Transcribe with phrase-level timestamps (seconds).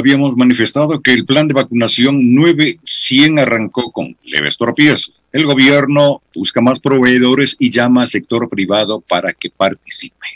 [0.00, 5.20] habíamos manifestado que el plan de vacunación 900 arrancó con leves tropiezos.
[5.32, 10.26] El gobierno busca más proveedores y llama al sector privado para que participe.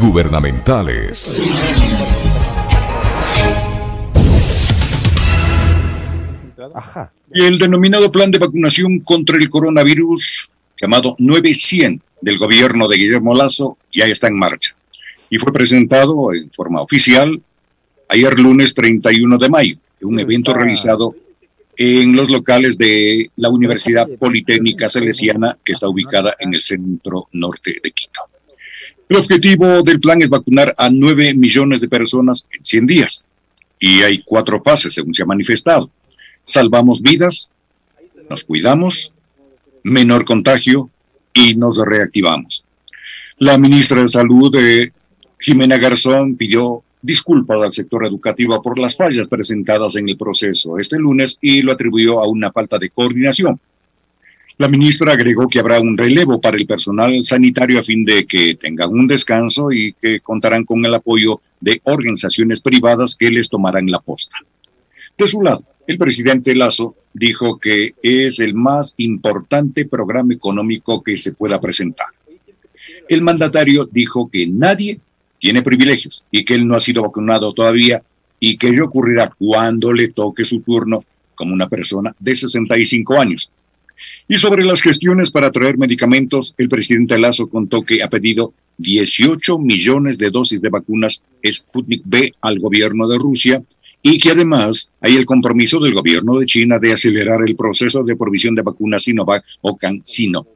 [0.00, 1.28] Gubernamentales.
[7.32, 10.48] El denominado plan de vacunación contra el coronavirus,
[10.80, 14.76] llamado 900 del gobierno de Guillermo Lazo, ya está en marcha
[15.32, 17.40] y fue presentado en forma oficial
[18.06, 21.16] ayer lunes 31 de mayo, en un evento realizado
[21.74, 27.76] en los locales de la Universidad Politécnica Salesiana, que está ubicada en el centro norte
[27.82, 28.20] de Quito.
[29.08, 33.24] El objetivo del plan es vacunar a 9 millones de personas en 100 días.
[33.80, 35.90] Y hay cuatro fases, según se ha manifestado.
[36.44, 37.50] Salvamos vidas,
[38.28, 39.14] nos cuidamos,
[39.82, 40.90] menor contagio
[41.32, 42.66] y nos reactivamos.
[43.38, 44.92] La ministra de Salud eh,
[45.42, 50.96] Jimena Garzón pidió disculpas al sector educativo por las fallas presentadas en el proceso este
[50.96, 53.58] lunes y lo atribuyó a una falta de coordinación.
[54.58, 58.54] La ministra agregó que habrá un relevo para el personal sanitario a fin de que
[58.54, 63.90] tengan un descanso y que contarán con el apoyo de organizaciones privadas que les tomarán
[63.90, 64.36] la posta.
[65.18, 71.16] De su lado, el presidente Lazo dijo que es el más importante programa económico que
[71.16, 72.06] se pueda presentar.
[73.08, 75.00] El mandatario dijo que nadie
[75.42, 78.00] tiene privilegios y que él no ha sido vacunado todavía
[78.38, 83.50] y que ello ocurrirá cuando le toque su turno como una persona de 65 años.
[84.28, 89.58] Y sobre las gestiones para traer medicamentos, el presidente Lazo contó que ha pedido 18
[89.58, 93.62] millones de dosis de vacunas Sputnik B al gobierno de Rusia
[94.00, 98.14] y que además hay el compromiso del gobierno de China de acelerar el proceso de
[98.14, 100.46] provisión de vacunas Sinovac o CanSino.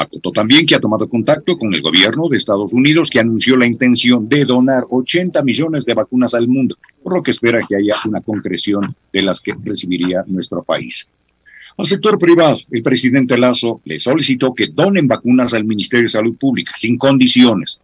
[0.00, 3.66] Acotó también que ha tomado contacto con el gobierno de Estados Unidos que anunció la
[3.66, 7.96] intención de donar 80 millones de vacunas al mundo, por lo que espera que haya
[8.06, 11.08] una concreción de las que recibiría nuestro país.
[11.76, 16.36] Al sector privado, el presidente Lazo le solicitó que donen vacunas al Ministerio de Salud
[16.36, 17.80] Pública sin condiciones.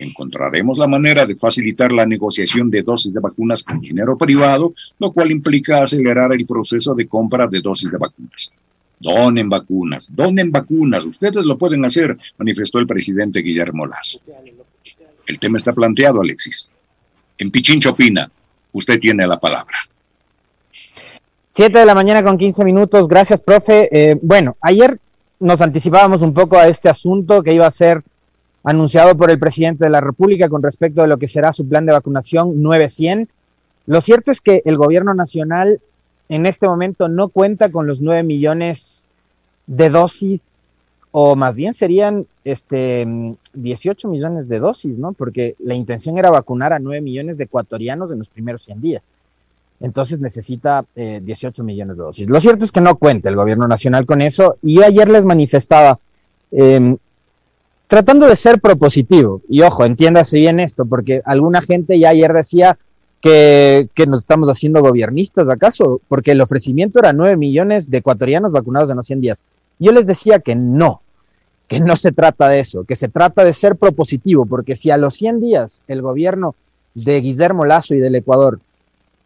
[0.00, 5.12] Encontraremos la manera de facilitar la negociación de dosis de vacunas con dinero privado, lo
[5.12, 8.50] cual implica acelerar el proceso de compra de dosis de vacunas.
[9.02, 14.20] Donen vacunas, donen vacunas, ustedes lo pueden hacer, manifestó el presidente Guillermo Lazo.
[15.26, 16.68] El tema está planteado, Alexis.
[17.36, 18.30] En Pichincha opina,
[18.72, 19.76] usted tiene la palabra.
[21.48, 23.88] Siete de la mañana con quince minutos, gracias, profe.
[23.90, 24.98] Eh, bueno, ayer
[25.40, 28.04] nos anticipábamos un poco a este asunto que iba a ser
[28.62, 31.84] anunciado por el presidente de la República con respecto de lo que será su plan
[31.84, 33.34] de vacunación 900.
[33.86, 35.80] Lo cierto es que el gobierno nacional
[36.34, 39.08] en este momento no cuenta con los 9 millones
[39.66, 43.06] de dosis, o más bien serían este,
[43.52, 45.12] 18 millones de dosis, ¿no?
[45.12, 49.12] Porque la intención era vacunar a 9 millones de ecuatorianos en los primeros 100 días.
[49.80, 52.30] Entonces necesita 18 eh, millones de dosis.
[52.30, 54.56] Lo cierto es que no cuenta el gobierno nacional con eso.
[54.62, 55.98] Y yo ayer les manifestaba,
[56.50, 56.96] em,
[57.88, 62.78] tratando de ser propositivo, y ojo, entiéndase bien esto, porque alguna gente ya ayer decía,
[63.22, 66.00] que, nos estamos haciendo gobiernistas, ¿acaso?
[66.08, 69.44] Porque el ofrecimiento era 9 millones de ecuatorianos vacunados en los 100 días.
[69.78, 71.00] Yo les decía que no,
[71.68, 74.96] que no se trata de eso, que se trata de ser propositivo, porque si a
[74.96, 76.56] los 100 días el gobierno
[76.94, 78.58] de Guillermo Lazo y del Ecuador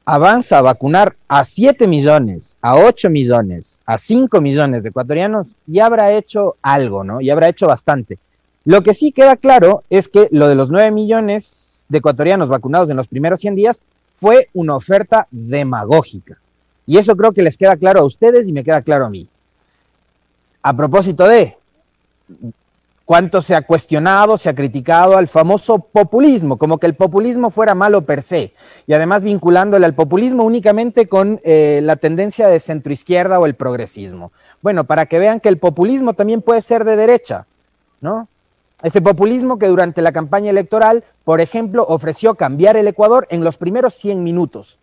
[0.04, 5.86] avanza a vacunar a 7 millones, a 8 millones, a 5 millones de ecuatorianos, ya
[5.86, 7.20] habrá hecho algo, ¿no?
[7.22, 8.18] Ya habrá hecho bastante.
[8.64, 12.90] Lo que sí queda claro es que lo de los 9 millones de ecuatorianos vacunados
[12.90, 13.82] en los primeros 100 días
[14.16, 16.38] fue una oferta demagógica.
[16.86, 19.28] Y eso creo que les queda claro a ustedes y me queda claro a mí.
[20.62, 21.56] A propósito de
[23.04, 27.74] cuánto se ha cuestionado, se ha criticado al famoso populismo, como que el populismo fuera
[27.74, 28.52] malo per se,
[28.86, 34.32] y además vinculándole al populismo únicamente con eh, la tendencia de centroizquierda o el progresismo.
[34.60, 37.46] Bueno, para que vean que el populismo también puede ser de derecha,
[38.00, 38.28] ¿no?
[38.82, 43.56] Ese populismo que durante la campaña electoral, por ejemplo, ofreció cambiar el Ecuador en los
[43.56, 44.78] primeros 100 minutos.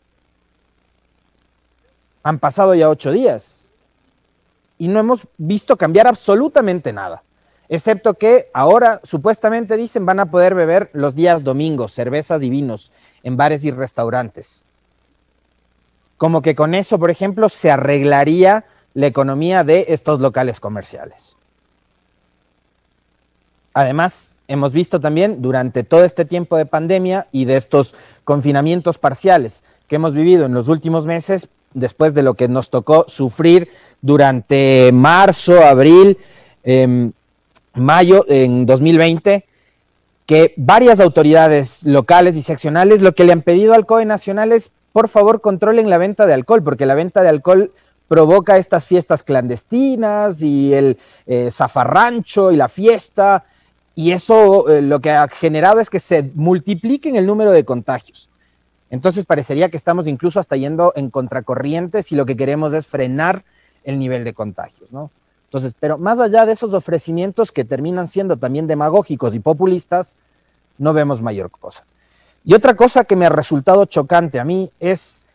[2.24, 3.70] Han pasado ya ocho días
[4.78, 7.24] y no hemos visto cambiar absolutamente nada,
[7.70, 12.92] excepto que ahora supuestamente dicen van a poder beber los días domingos cervezas y vinos
[13.22, 14.64] en bares y restaurantes.
[16.18, 21.38] Como que con eso, por ejemplo, se arreglaría la economía de estos locales comerciales.
[23.74, 29.64] Además, hemos visto también durante todo este tiempo de pandemia y de estos confinamientos parciales
[29.88, 33.70] que hemos vivido en los últimos meses, después de lo que nos tocó sufrir
[34.02, 36.20] durante marzo, abril,
[36.64, 37.12] em,
[37.74, 39.46] mayo en 2020,
[40.28, 44.72] que varias autoridades locales y seccionales lo que le han pedido al COE Nacional es,
[44.92, 47.72] por favor, controlen la venta de alcohol, porque la venta de alcohol
[48.08, 53.44] provoca estas fiestas clandestinas y el eh, zafarrancho y la fiesta,
[53.96, 58.30] y eso eh, lo que ha generado es que se multipliquen el número de contagios.
[58.90, 63.44] Entonces parecería que estamos incluso hasta yendo en contracorriente si lo que queremos es frenar
[63.84, 65.12] el nivel de contagios, ¿no?
[65.46, 70.18] Entonces, pero más allá de esos ofrecimientos que terminan siendo también demagógicos y populistas,
[70.80, 71.86] no vemos mayor cosa.
[72.44, 75.26] Y otra cosa que me ha resultado chocante a mí es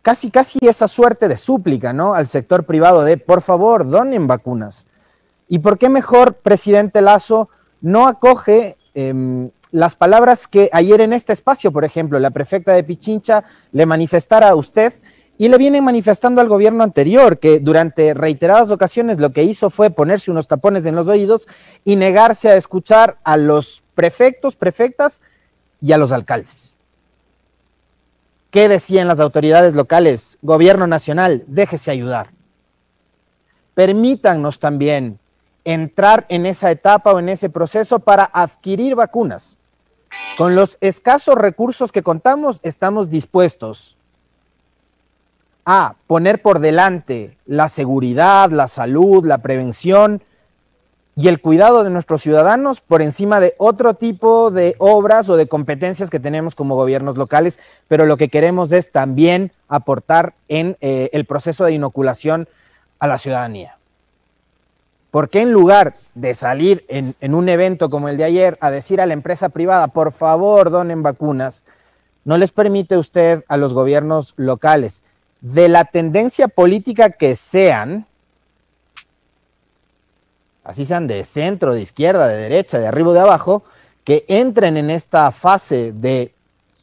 [0.00, 2.14] casi, casi esa suerte de súplica, ¿no?
[2.14, 4.86] Al sector privado de, por favor, donen vacunas.
[5.48, 11.32] ¿Y por qué mejor, presidente Lazo, no acoge em, las palabras que ayer en este
[11.32, 14.94] espacio, por ejemplo, la prefecta de Pichincha le manifestara a usted
[15.36, 19.90] y le vienen manifestando al gobierno anterior, que durante reiteradas ocasiones lo que hizo fue
[19.90, 21.46] ponerse unos tapones en los oídos
[21.84, 25.20] y negarse a escuchar a los prefectos, prefectas
[25.80, 26.74] y a los alcaldes.
[28.50, 30.38] ¿Qué decían las autoridades locales?
[30.42, 32.30] Gobierno nacional, déjese ayudar.
[33.74, 35.20] Permítannos también
[35.68, 39.58] entrar en esa etapa o en ese proceso para adquirir vacunas.
[40.38, 43.98] Con los escasos recursos que contamos, estamos dispuestos
[45.66, 50.22] a poner por delante la seguridad, la salud, la prevención
[51.14, 55.48] y el cuidado de nuestros ciudadanos por encima de otro tipo de obras o de
[55.48, 61.10] competencias que tenemos como gobiernos locales, pero lo que queremos es también aportar en eh,
[61.12, 62.48] el proceso de inoculación
[63.00, 63.77] a la ciudadanía.
[65.18, 69.00] ¿Por qué en lugar de salir en, un evento como el de ayer a decir
[69.00, 71.64] a la empresa privada, por favor, donen vacunas,
[72.24, 75.02] no les permite usted a los gobiernos locales,
[75.40, 78.06] de la tendencia política que sean,
[80.62, 83.64] así sean de centro, de izquierda, de derecha, de arriba o de abajo,
[84.04, 86.32] que entren en esta fase de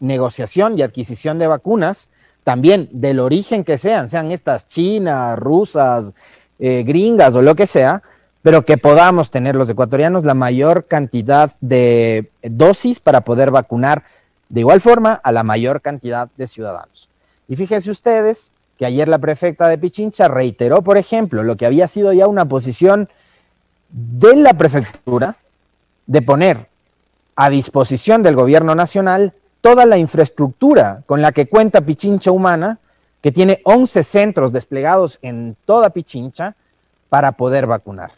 [0.02, 2.10] negociación y adquisición de vacunas,
[2.44, 6.14] también del origen que sean, sean estas chinas, rusas,
[6.60, 8.04] eh, gringas o lo que sea,
[8.46, 14.04] pero que podamos tener los ecuatorianos la mayor cantidad de dosis para poder vacunar
[14.50, 17.10] de igual forma a la mayor cantidad de ciudadanos.
[17.48, 21.88] Y fíjense ustedes que ayer la prefecta de Pichincha reiteró, por ejemplo, lo que había
[21.88, 23.10] sido ya una posición
[23.90, 25.38] de la prefectura
[26.06, 26.70] de poner
[27.36, 32.78] a disposición del gobierno nacional toda la infraestructura con la que cuenta Pichincha Humana,
[33.22, 36.56] que tiene 11 centros desplegados en toda Pichincha
[37.10, 38.12] para poder vacunar.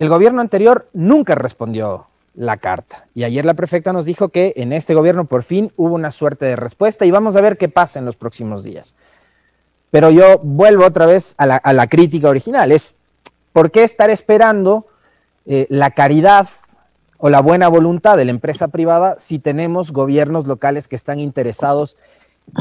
[0.00, 3.06] El gobierno anterior nunca respondió la carta.
[3.14, 6.46] Y ayer la prefecta nos dijo que en este gobierno por fin hubo una suerte
[6.46, 8.94] de respuesta y vamos a ver qué pasa en los próximos días.
[9.90, 12.72] Pero yo vuelvo otra vez a la, crítica original.
[12.72, 12.94] Es,
[13.52, 14.86] ¿por qué estar esperando
[15.44, 16.48] eh, la caridad
[17.18, 21.98] o la buena voluntad de la empresa privada si tenemos gobiernos locales que están interesados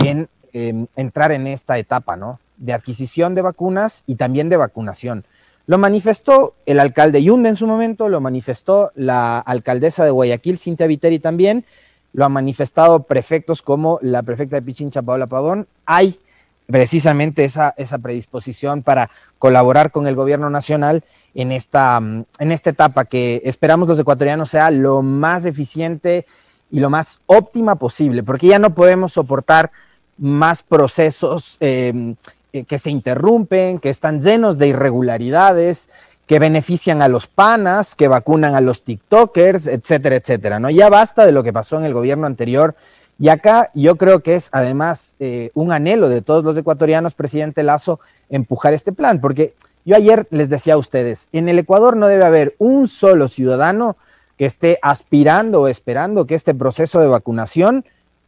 [0.04, 2.42] en em, entrar en esta etapa, ¿no?
[2.58, 5.24] De adquisición de vacunas y también de vacunación.
[5.70, 10.88] Lo manifestó el alcalde Yunda en su momento, lo manifestó la alcaldesa de Guayaquil, Cintia
[10.88, 11.64] Viteri también,
[12.12, 15.68] lo han manifestado prefectos como la prefecta de Pichincha, Paola Pavón.
[15.86, 16.20] Hay
[16.66, 21.04] precisamente esa, esa predisposición para colaborar con el gobierno nacional
[21.36, 26.26] en esta, mm, en esta etapa que esperamos los ecuatorianos sea lo más eficiente
[26.72, 29.70] y lo más óptima posible, porque ya no podemos soportar
[30.18, 32.16] más procesos eh,
[32.52, 35.90] que se interrumpen, que están llenos de irregularidades,
[36.30, 40.60] que benefician a los panas, que vacunan a los TikTokers, etcétera, etcétera.
[40.60, 40.70] ¿no?
[40.70, 42.76] Ya basta de lo que pasó en el gobierno anterior.
[43.18, 47.64] Y acá yo creo que es además eh, un anhelo de todos los ecuatorianos, presidente
[47.64, 52.08] Lazo, empujar este plan, porque yo ayer les decía a ustedes, en el Ecuador no
[52.08, 53.98] debe haber un solo ciudadano
[54.38, 57.86] que esté aspirando o esperando que este proceso de vacunación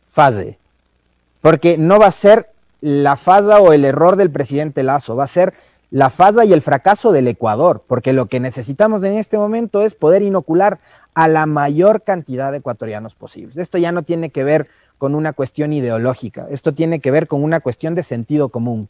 [0.10, 0.58] fase,
[1.40, 2.50] porque no va a ser
[2.82, 5.54] la falla o el error del presidente Lazo, va a ser
[5.92, 9.94] la falla y el fracaso del Ecuador, porque lo que necesitamos en este momento es
[9.94, 10.80] poder inocular
[11.14, 13.58] a la mayor cantidad de ecuatorianos posibles.
[13.58, 17.44] Esto ya no tiene que ver con una cuestión ideológica, esto tiene que ver con
[17.44, 18.88] una cuestión de sentido común,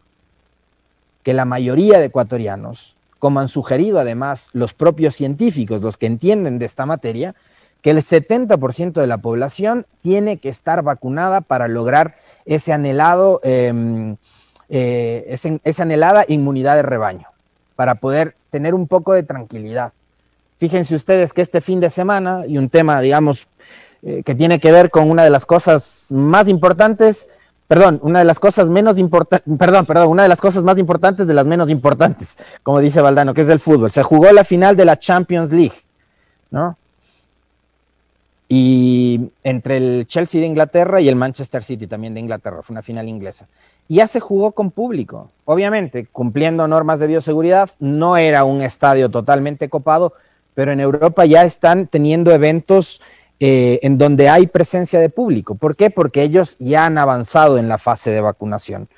[1.23, 6.59] que la mayoría de ecuatorianos, como han sugerido además los propios científicos, los que entienden
[6.59, 7.33] de esta materia,
[7.81, 14.17] que el 70% de la población tiene que estar vacunada para lograr ese anhelado, em,
[14.69, 17.27] eh, esa anhelada inmunidad de rebaño,
[17.75, 19.93] para poder tener un poco de tranquilidad.
[20.57, 23.47] Fíjense ustedes que este fin de semana, y un tema, digamos,
[24.03, 27.27] eh, que tiene que ver con una de las cosas más importantes,
[27.67, 31.25] perdón, una de las cosas menos importantes, perdón, perdón, una de las cosas más importantes
[31.25, 33.91] de las menos importantes, como dice Valdano, que es el fútbol.
[33.91, 35.77] Se jugó la final de la Champions League,
[36.51, 36.77] ¿no?
[38.53, 42.81] Y entre el Chelsea de Inglaterra y el Manchester City también de Inglaterra, fue una
[42.81, 43.47] final inglesa.
[43.87, 49.09] Y ya se jugó con público, obviamente, cumpliendo normas de bioseguridad, no era un estadio
[49.09, 50.11] totalmente copado,
[50.53, 53.01] pero en Europa ya están teniendo eventos
[53.39, 55.55] eh, en donde hay presencia de público.
[55.55, 55.89] ¿Por qué?
[55.89, 58.89] Porque ellos ya han avanzado en la fase de vacunación.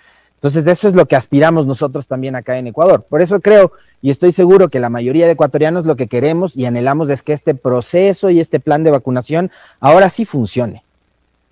[0.43, 3.05] Entonces, eso es lo que aspiramos nosotros también acá en Ecuador.
[3.07, 3.71] Por eso creo
[4.01, 7.31] y estoy seguro que la mayoría de ecuatorianos lo que queremos y anhelamos es que
[7.31, 10.83] este proceso y este plan de vacunación ahora sí funcione.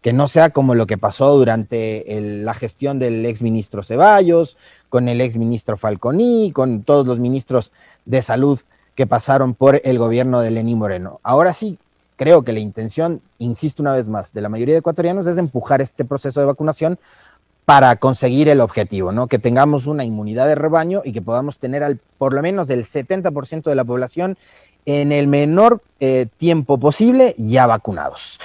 [0.01, 2.03] Que no sea como lo que pasó durante
[2.43, 4.57] la gestión del exministro Ceballos,
[4.89, 7.71] con el exministro Falconi, con todos los ministros
[8.03, 8.59] de salud
[8.95, 11.21] que pasaron por el gobierno de Lenín Moreno.
[11.23, 11.79] Ahora sí,
[12.17, 15.79] creo que la intención, insisto una vez más, de la mayoría de ecuatorianos es empujar
[15.79, 16.99] este proceso de vacunación
[17.65, 19.27] para conseguir el objetivo, ¿no?
[19.27, 22.85] Que tengamos una inmunidad de rebaño y que podamos tener al, por lo menos el
[22.85, 24.37] 70% de la población
[24.85, 28.39] en el menor eh, tiempo posible ya vacunados.